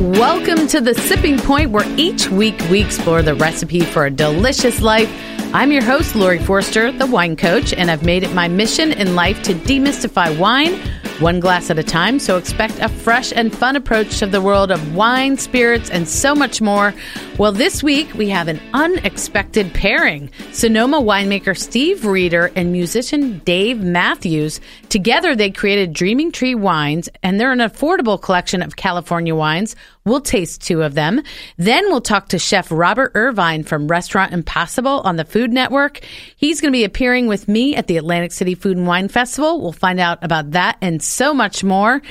Welcome 0.00 0.68
to 0.68 0.80
the 0.80 0.94
Sipping 0.94 1.38
Point, 1.38 1.72
where 1.72 1.84
each 1.98 2.28
week 2.28 2.56
we 2.70 2.80
explore 2.80 3.20
the 3.20 3.34
recipe 3.34 3.80
for 3.80 4.06
a 4.06 4.10
delicious 4.12 4.80
life. 4.80 5.10
I'm 5.52 5.72
your 5.72 5.82
host, 5.82 6.14
Laurie 6.14 6.38
Forster, 6.38 6.92
the 6.92 7.06
wine 7.06 7.34
coach, 7.34 7.72
and 7.72 7.90
I've 7.90 8.04
made 8.04 8.22
it 8.22 8.32
my 8.32 8.46
mission 8.46 8.92
in 8.92 9.16
life 9.16 9.42
to 9.42 9.54
demystify 9.54 10.38
wine 10.38 10.80
one 11.20 11.40
glass 11.40 11.70
at 11.70 11.78
a 11.78 11.82
time. 11.82 12.18
So 12.18 12.36
expect 12.36 12.78
a 12.80 12.88
fresh 12.88 13.32
and 13.32 13.54
fun 13.54 13.76
approach 13.76 14.18
to 14.18 14.26
the 14.26 14.40
world 14.40 14.70
of 14.70 14.94
wine, 14.94 15.36
spirits, 15.36 15.90
and 15.90 16.08
so 16.08 16.34
much 16.34 16.60
more. 16.60 16.94
Well, 17.38 17.52
this 17.52 17.82
week 17.82 18.12
we 18.14 18.28
have 18.30 18.48
an 18.48 18.60
unexpected 18.72 19.72
pairing 19.74 20.30
Sonoma 20.52 21.00
winemaker 21.00 21.56
Steve 21.56 22.04
Reeder 22.04 22.50
and 22.54 22.72
musician 22.72 23.38
Dave 23.44 23.80
Matthews. 23.80 24.60
Together, 24.88 25.34
they 25.34 25.50
created 25.50 25.92
Dreaming 25.92 26.32
Tree 26.32 26.54
Wines, 26.54 27.08
and 27.22 27.40
they're 27.40 27.52
an 27.52 27.58
affordable 27.58 28.20
collection 28.20 28.62
of 28.62 28.76
California 28.76 29.34
wines. 29.34 29.76
We'll 30.04 30.20
taste 30.22 30.62
two 30.62 30.82
of 30.82 30.94
them. 30.94 31.22
Then 31.58 31.84
we'll 31.88 32.00
talk 32.00 32.28
to 32.28 32.38
Chef 32.38 32.70
Robert 32.70 33.12
Irvine 33.14 33.62
from 33.62 33.88
Restaurant 33.88 34.32
Impossible 34.32 35.00
on 35.00 35.16
the 35.16 35.24
Food 35.24 35.52
Network. 35.52 36.00
He's 36.36 36.62
going 36.62 36.72
to 36.72 36.76
be 36.76 36.84
appearing 36.84 37.26
with 37.26 37.46
me 37.46 37.76
at 37.76 37.88
the 37.88 37.98
Atlantic 37.98 38.32
City 38.32 38.54
Food 38.54 38.78
and 38.78 38.86
Wine 38.86 39.08
Festival. 39.08 39.60
We'll 39.60 39.72
find 39.72 40.00
out 40.00 40.24
about 40.24 40.52
that 40.52 40.78
and 40.80 41.02
so 41.08 41.32
much 41.34 41.64
more. 41.64 42.02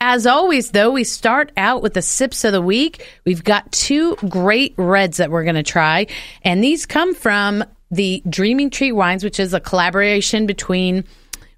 As 0.00 0.26
always, 0.26 0.72
though, 0.72 0.90
we 0.90 1.04
start 1.04 1.50
out 1.56 1.82
with 1.82 1.94
the 1.94 2.02
sips 2.02 2.44
of 2.44 2.52
the 2.52 2.60
week. 2.60 3.06
We've 3.24 3.42
got 3.42 3.70
two 3.72 4.16
great 4.28 4.74
reds 4.76 5.16
that 5.16 5.30
we're 5.30 5.44
going 5.44 5.54
to 5.54 5.62
try, 5.62 6.06
and 6.42 6.62
these 6.62 6.84
come 6.84 7.14
from 7.14 7.64
the 7.90 8.22
Dreaming 8.28 8.70
Tree 8.70 8.92
Wines, 8.92 9.24
which 9.24 9.38
is 9.38 9.54
a 9.54 9.60
collaboration 9.60 10.46
between 10.46 11.04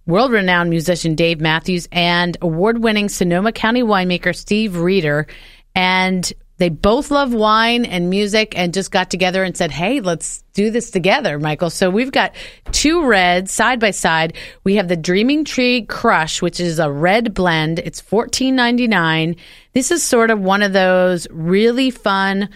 world 0.07 0.31
renowned 0.31 0.71
musician 0.71 1.15
Dave 1.15 1.41
Matthews 1.41 1.89
and 1.91 2.37
award 2.41 2.83
winning 2.83 3.09
Sonoma 3.09 3.53
County 3.53 3.83
winemaker 3.83 4.35
Steve 4.35 4.77
Reeder 4.77 5.27
and 5.75 6.33
they 6.59 6.69
both 6.69 7.11
love 7.11 7.35
wine 7.35 7.85
and 7.85 8.09
music 8.09 8.57
and 8.57 8.73
just 8.73 8.91
got 8.91 9.11
together 9.11 9.45
and 9.45 9.57
said, 9.57 9.71
Hey, 9.71 10.01
let's 10.01 10.43
do 10.55 10.71
this 10.71 10.91
together, 10.91 11.39
Michael. 11.39 11.71
So 11.71 11.91
we've 11.91 12.13
got 12.13 12.35
two 12.73 13.05
reds 13.05 13.53
side 13.53 13.79
by 13.79 13.91
side. 13.91 14.35
We 14.65 14.77
have 14.77 14.89
the 14.89 14.97
Dreaming 14.97 15.45
Tree 15.45 15.83
Crush, 15.83 16.41
which 16.41 16.59
is 16.61 16.79
a 16.79 16.91
red 16.91 17.35
blend. 17.35 17.79
It's 17.81 18.01
fourteen 18.01 18.57
ninety 18.57 18.89
nine. 18.89 19.37
This 19.75 19.91
is 19.91 20.03
sort 20.03 20.31
of 20.31 20.41
one 20.41 20.63
of 20.63 20.73
those 20.73 21.27
really 21.31 21.91
fun, 21.91 22.49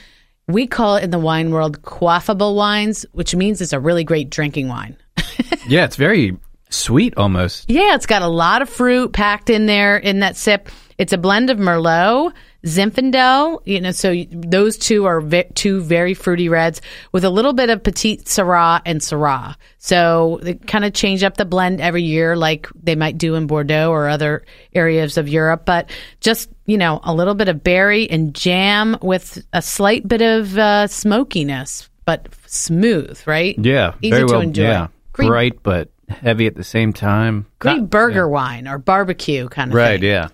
we 0.49 0.67
call 0.67 0.97
it 0.97 1.05
in 1.05 1.11
the 1.11 1.19
wine 1.19 1.51
world 1.51 1.83
quaffable 1.83 2.57
wines, 2.57 3.05
which 3.13 3.35
means 3.35 3.61
it's 3.61 3.73
a 3.73 3.81
really 3.81 4.05
great 4.05 4.31
drinking 4.31 4.69
wine. 4.69 4.97
yeah, 5.69 5.85
it's 5.85 5.97
very 5.97 6.37
sweet 6.71 7.17
almost. 7.17 7.69
Yeah, 7.69 7.95
it's 7.95 8.07
got 8.07 8.23
a 8.23 8.29
lot 8.29 8.63
of 8.63 8.69
fruit 8.69 9.13
packed 9.13 9.51
in 9.51 9.67
there 9.67 9.97
in 9.97 10.21
that 10.21 10.37
sip. 10.37 10.69
It's 10.99 11.13
a 11.13 11.19
blend 11.19 11.51
of 11.51 11.59
Merlot, 11.59 12.33
Zinfandel, 12.65 13.63
you 13.65 13.81
know, 13.81 13.91
so 13.91 14.15
those 14.31 14.77
two 14.77 15.07
are 15.07 15.21
ve- 15.21 15.51
two 15.55 15.81
very 15.81 16.15
fruity 16.15 16.49
reds 16.49 16.81
with 17.13 17.25
a 17.25 17.31
little 17.31 17.53
bit 17.53 17.71
of 17.71 17.83
Petite 17.83 18.25
Sirah 18.27 18.83
and 18.85 19.01
Syrah. 19.01 19.57
So 19.79 20.39
they 20.43 20.55
kind 20.55 20.85
of 20.85 20.93
change 20.93 21.23
up 21.23 21.37
the 21.37 21.45
blend 21.45 21.81
every 21.81 22.03
year, 22.03 22.37
like 22.37 22.69
they 22.83 22.97
might 22.97 23.17
do 23.19 23.35
in 23.35 23.47
Bordeaux 23.47 23.91
or 23.91 24.09
other 24.09 24.45
areas 24.75 25.17
of 25.17 25.29
Europe. 25.29 25.65
But 25.65 25.91
just 26.21 26.51
you 26.71 26.79
know, 26.79 27.01
a 27.03 27.13
little 27.13 27.35
bit 27.35 27.49
of 27.49 27.65
berry 27.65 28.09
and 28.09 28.33
jam 28.33 28.97
with 29.03 29.45
a 29.53 29.61
slight 29.61 30.07
bit 30.07 30.23
of 30.23 30.57
uh, 30.57 30.87
smokiness, 30.87 31.91
but 32.05 32.29
smooth, 32.47 33.21
right? 33.27 33.59
Yeah, 33.59 33.95
easy 34.01 34.11
very 34.11 34.27
to 34.29 34.33
well, 34.33 34.41
enjoy. 34.41 34.63
Yeah, 34.63 34.87
Great, 35.13 35.27
bright 35.27 35.63
but 35.65 35.89
heavy 36.11 36.47
at 36.47 36.55
the 36.57 36.65
same 36.65 36.93
time. 36.93 37.47
great 37.59 37.79
Not- 37.79 37.91
burger 37.91 38.29
wine 38.29 38.67
or 38.69 38.79
barbecue 38.79 39.49
kind 39.49 39.71
of 39.71 39.75
Right. 39.75 40.01
thing. 40.01 40.09
Yeah. 40.09 40.29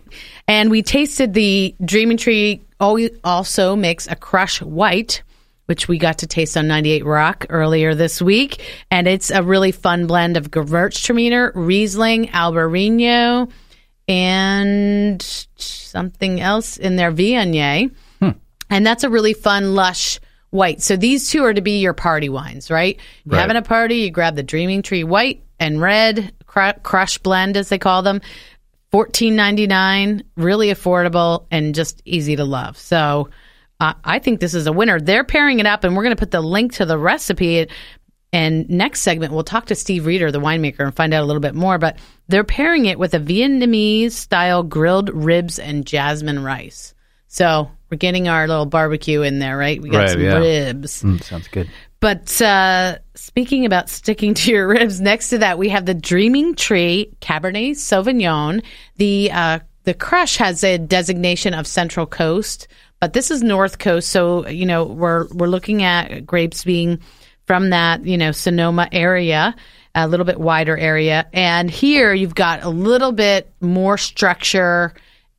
And 0.48 0.70
we 0.70 0.82
tasted 0.82 1.34
the 1.34 1.74
Dreaming 1.84 2.16
Tree 2.16 2.60
also 2.80 3.76
makes 3.76 4.06
a 4.06 4.14
crush 4.16 4.60
white, 4.62 5.22
which 5.66 5.88
we 5.88 5.98
got 5.98 6.18
to 6.18 6.26
taste 6.26 6.56
on 6.56 6.68
98 6.68 7.04
Rock 7.04 7.46
earlier 7.48 7.94
this 7.94 8.20
week. 8.22 8.62
And 8.90 9.06
it's 9.08 9.30
a 9.30 9.42
really 9.42 9.72
fun 9.72 10.06
blend 10.06 10.36
of 10.36 10.50
Gewürztraminer, 10.50 11.52
Riesling, 11.54 12.28
Albarino, 12.28 13.50
and 14.08 15.22
something 15.56 16.40
else 16.40 16.76
in 16.76 16.96
there, 16.96 17.12
Viognier. 17.12 17.90
Hmm. 18.20 18.30
And 18.70 18.86
that's 18.86 19.04
a 19.04 19.10
really 19.10 19.32
fun, 19.34 19.74
lush 19.74 20.20
white. 20.50 20.80
So 20.80 20.96
these 20.96 21.28
two 21.30 21.44
are 21.44 21.52
to 21.54 21.60
be 21.60 21.80
your 21.80 21.92
party 21.92 22.28
wines, 22.28 22.70
right? 22.70 22.98
You're 23.24 23.34
Right. 23.34 23.40
having 23.40 23.56
a 23.56 23.62
party, 23.62 23.96
you 23.96 24.10
grab 24.10 24.36
the 24.36 24.42
Dreaming 24.42 24.82
Tree 24.82 25.04
white 25.04 25.42
and 25.58 25.80
red 25.80 26.32
crush 26.46 27.18
blend, 27.18 27.56
as 27.56 27.68
they 27.68 27.78
call 27.78 28.02
them. 28.02 28.20
Fourteen 28.92 29.36
ninety 29.36 29.66
nine, 29.66 30.22
really 30.36 30.68
affordable 30.68 31.46
and 31.50 31.74
just 31.74 32.00
easy 32.04 32.36
to 32.36 32.44
love. 32.44 32.78
So 32.78 33.28
uh, 33.80 33.94
I 34.04 34.20
think 34.20 34.40
this 34.40 34.54
is 34.54 34.66
a 34.66 34.72
winner. 34.72 35.00
They're 35.00 35.24
pairing 35.24 35.60
it 35.60 35.66
up, 35.66 35.84
and 35.84 35.96
we're 35.96 36.04
going 36.04 36.16
to 36.16 36.20
put 36.20 36.30
the 36.30 36.40
link 36.40 36.74
to 36.74 36.86
the 36.86 36.96
recipe. 36.96 37.68
And 38.32 38.68
next 38.68 39.00
segment, 39.00 39.32
we'll 39.32 39.44
talk 39.44 39.66
to 39.66 39.74
Steve 39.74 40.06
Reeder, 40.06 40.30
the 40.30 40.40
winemaker, 40.40 40.80
and 40.80 40.94
find 40.94 41.14
out 41.14 41.22
a 41.22 41.26
little 41.26 41.40
bit 41.40 41.54
more. 41.54 41.78
But 41.78 41.98
they're 42.28 42.44
pairing 42.44 42.86
it 42.86 42.98
with 42.98 43.14
a 43.14 43.20
Vietnamese 43.20 44.12
style 44.12 44.62
grilled 44.62 45.10
ribs 45.10 45.58
and 45.58 45.86
jasmine 45.86 46.42
rice. 46.42 46.94
So 47.28 47.70
we're 47.90 47.98
getting 47.98 48.28
our 48.28 48.46
little 48.48 48.66
barbecue 48.66 49.22
in 49.22 49.38
there, 49.38 49.56
right? 49.56 49.80
We 49.80 49.90
got 49.90 49.98
Right, 49.98 50.10
some 50.10 50.20
yeah. 50.20 50.38
ribs. 50.38 51.02
Mm, 51.02 51.22
sounds 51.22 51.48
good. 51.48 51.70
But 52.00 52.40
uh, 52.42 52.98
speaking 53.14 53.64
about 53.64 53.88
sticking 53.88 54.34
to 54.34 54.50
your 54.50 54.68
ribs, 54.68 55.00
next 55.00 55.30
to 55.30 55.38
that 55.38 55.58
we 55.58 55.68
have 55.70 55.86
the 55.86 55.94
Dreaming 55.94 56.54
Tree 56.54 57.10
Cabernet 57.20 57.72
Sauvignon. 57.72 58.62
The 58.96 59.30
uh, 59.32 59.58
the 59.84 59.94
crush 59.94 60.36
has 60.36 60.62
a 60.64 60.78
designation 60.78 61.54
of 61.54 61.66
Central 61.66 62.06
Coast, 62.06 62.68
but 63.00 63.12
this 63.12 63.30
is 63.30 63.42
North 63.42 63.78
Coast. 63.78 64.08
So 64.10 64.46
you 64.48 64.66
know 64.66 64.84
we're 64.84 65.26
we're 65.28 65.46
looking 65.46 65.82
at 65.82 66.26
grapes 66.26 66.64
being 66.64 67.00
from 67.46 67.70
that 67.70 68.04
you 68.04 68.18
know 68.18 68.32
Sonoma 68.32 68.88
area, 68.92 69.54
a 69.94 70.06
little 70.06 70.26
bit 70.26 70.38
wider 70.38 70.76
area, 70.76 71.26
and 71.32 71.70
here 71.70 72.12
you've 72.12 72.34
got 72.34 72.62
a 72.62 72.68
little 72.68 73.12
bit 73.12 73.50
more 73.60 73.96
structure 73.96 74.92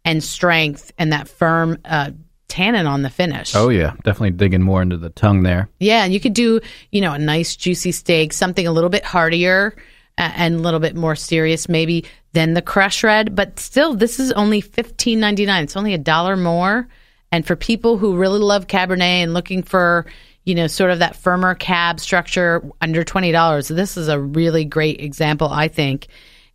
and 0.05 0.23
strength 0.23 0.91
and 0.97 1.11
that 1.11 1.27
firm 1.27 1.77
uh, 1.85 2.11
tannin 2.47 2.87
on 2.87 3.01
the 3.01 3.09
finish. 3.09 3.55
Oh 3.55 3.69
yeah, 3.69 3.93
definitely 4.03 4.31
digging 4.31 4.61
more 4.61 4.81
into 4.81 4.97
the 4.97 5.09
tongue 5.09 5.43
there. 5.43 5.69
Yeah, 5.79 6.03
and 6.03 6.13
you 6.13 6.19
could 6.19 6.33
do, 6.33 6.59
you 6.91 7.01
know, 7.01 7.13
a 7.13 7.19
nice 7.19 7.55
juicy 7.55 7.91
steak, 7.91 8.33
something 8.33 8.65
a 8.65 8.71
little 8.71 8.89
bit 8.89 9.03
heartier 9.05 9.75
uh, 10.17 10.31
and 10.35 10.55
a 10.55 10.59
little 10.59 10.79
bit 10.79 10.95
more 10.95 11.15
serious, 11.15 11.67
maybe 11.67 12.05
than 12.33 12.53
the 12.53 12.61
crush 12.61 13.03
red. 13.03 13.35
But 13.35 13.59
still, 13.59 13.95
this 13.95 14.19
is 14.19 14.31
only 14.31 14.61
fifteen 14.61 15.19
ninety 15.19 15.45
nine. 15.45 15.63
It's 15.63 15.77
only 15.77 15.93
a 15.93 15.97
dollar 15.97 16.37
more. 16.37 16.87
And 17.31 17.45
for 17.45 17.57
people 17.57 17.97
who 17.97 18.15
really 18.15 18.39
love 18.39 18.67
Cabernet 18.67 19.01
and 19.01 19.33
looking 19.33 19.61
for, 19.61 20.05
you 20.45 20.55
know, 20.55 20.67
sort 20.67 20.91
of 20.91 20.99
that 20.99 21.17
firmer 21.17 21.55
cab 21.55 21.99
structure 21.99 22.63
under 22.79 23.03
twenty 23.03 23.33
dollars, 23.33 23.67
this 23.67 23.97
is 23.97 24.07
a 24.07 24.19
really 24.19 24.63
great 24.63 25.01
example, 25.01 25.49
I 25.49 25.67
think. 25.67 26.07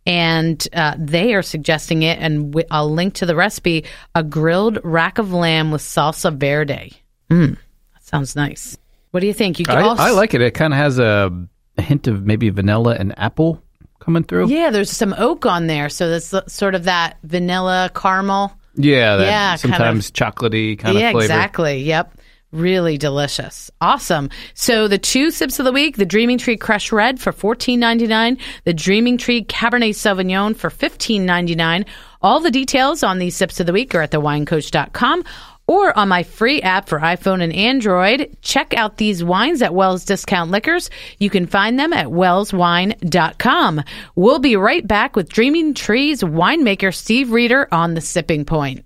And 0.05 0.67
uh, 0.73 0.95
they 0.97 1.33
are 1.33 1.41
suggesting 1.41 2.03
it, 2.03 2.19
and 2.19 2.61
I'll 2.69 2.91
link 2.91 3.13
to 3.15 3.25
the 3.25 3.35
recipe: 3.35 3.85
a 4.13 4.23
grilled 4.23 4.79
rack 4.83 5.17
of 5.17 5.31
lamb 5.31 5.71
with 5.71 5.81
salsa 5.81 6.35
verde. 6.35 6.91
Mm, 7.29 7.55
that 7.93 8.03
sounds 8.03 8.35
nice. 8.35 8.77
What 9.11 9.21
do 9.21 9.27
you 9.27 9.33
think? 9.33 9.59
You 9.59 9.65
I, 9.69 9.81
also, 9.81 10.03
I 10.03 10.11
like 10.11 10.33
it. 10.33 10.41
It 10.41 10.51
kind 10.51 10.73
of 10.73 10.77
has 10.77 10.99
a, 10.99 11.31
a 11.77 11.81
hint 11.81 12.07
of 12.07 12.25
maybe 12.25 12.49
vanilla 12.49 12.95
and 12.99 13.17
apple 13.17 13.63
coming 13.99 14.23
through. 14.23 14.47
Yeah, 14.49 14.71
there's 14.71 14.91
some 14.91 15.15
oak 15.17 15.45
on 15.45 15.67
there, 15.67 15.87
so 15.87 16.09
that's 16.09 16.33
sort 16.53 16.75
of 16.75 16.83
that 16.83 17.17
vanilla 17.23 17.89
caramel. 17.95 18.51
Yeah, 18.75 19.17
that 19.17 19.25
Yeah, 19.25 19.49
kind 19.49 19.59
sometimes 19.59 20.11
chocolatey 20.11 20.79
kind 20.79 20.97
yeah, 20.97 21.09
of 21.09 21.13
flavor. 21.13 21.25
exactly. 21.25 21.77
Yep. 21.83 22.17
Really 22.53 22.99
delicious. 22.99 23.71
Awesome. 23.81 24.29
So 24.53 24.87
the 24.87 24.99
two 24.99 25.31
sips 25.31 25.57
of 25.57 25.65
the 25.65 25.71
week, 25.71 25.97
the 25.97 26.05
Dreaming 26.05 26.37
Tree 26.37 26.55
Crush 26.55 26.91
Red 26.91 27.19
for 27.19 27.31
fourteen 27.31 27.79
ninety 27.79 28.05
nine, 28.05 28.37
the 28.63 28.75
Dreaming 28.75 29.17
Tree 29.17 29.43
Cabernet 29.43 29.95
Sauvignon 29.95 30.55
for 30.55 30.69
fifteen 30.69 31.25
ninety 31.25 31.55
nine. 31.55 31.83
All 32.21 32.39
the 32.39 32.51
details 32.51 33.01
on 33.01 33.17
these 33.17 33.35
sips 33.35 33.59
of 33.59 33.65
the 33.65 33.73
week 33.73 33.95
are 33.95 34.03
at 34.03 34.11
thewinecoach.com 34.11 35.23
or 35.65 35.97
on 35.97 36.09
my 36.09 36.21
free 36.21 36.61
app 36.61 36.87
for 36.87 36.99
iPhone 36.99 37.41
and 37.41 37.53
Android. 37.53 38.37
Check 38.43 38.75
out 38.75 38.97
these 38.97 39.23
wines 39.23 39.63
at 39.63 39.73
Wells 39.73 40.05
Discount 40.05 40.51
Liquors. 40.51 40.91
You 41.17 41.31
can 41.31 41.47
find 41.47 41.79
them 41.79 41.91
at 41.91 42.07
wellswine.com. 42.07 43.83
We'll 44.15 44.39
be 44.39 44.55
right 44.57 44.85
back 44.85 45.15
with 45.15 45.27
Dreaming 45.27 45.73
Trees 45.73 46.21
winemaker 46.21 46.93
Steve 46.93 47.31
Reeder 47.31 47.67
on 47.71 47.95
the 47.95 48.01
Sipping 48.01 48.45
Point. 48.45 48.85